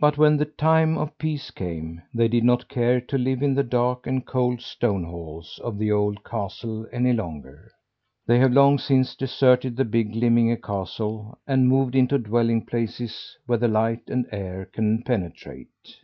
But 0.00 0.18
when 0.18 0.38
the 0.38 0.44
time 0.44 0.98
of 0.98 1.16
peace 1.18 1.52
came, 1.52 2.02
they 2.12 2.26
did 2.26 2.42
not 2.42 2.68
care 2.68 3.00
to 3.02 3.16
live 3.16 3.44
in 3.44 3.54
the 3.54 3.62
dark 3.62 4.04
and 4.04 4.26
cold 4.26 4.60
stone 4.60 5.04
halls 5.04 5.60
of 5.62 5.78
the 5.78 5.92
old 5.92 6.24
castle 6.24 6.84
any 6.90 7.12
longer. 7.12 7.70
They 8.26 8.40
have 8.40 8.50
long 8.52 8.76
since 8.78 9.14
deserted 9.14 9.76
the 9.76 9.84
big 9.84 10.14
Glimminge 10.14 10.60
castle, 10.62 11.38
and 11.46 11.68
moved 11.68 11.94
into 11.94 12.18
dwelling 12.18 12.66
places 12.66 13.36
where 13.46 13.56
the 13.58 13.68
light 13.68 14.10
and 14.10 14.26
air 14.32 14.64
can 14.72 15.04
penetrate. 15.04 15.96